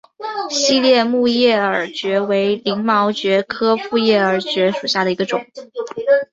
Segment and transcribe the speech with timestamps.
[0.49, 5.45] 细裂复叶耳蕨为鳞毛蕨科复叶耳蕨属下的一个种。